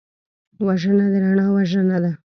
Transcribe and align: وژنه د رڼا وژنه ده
وژنه 0.65 1.05
د 1.11 1.15
رڼا 1.23 1.47
وژنه 1.55 1.97
ده 2.03 2.11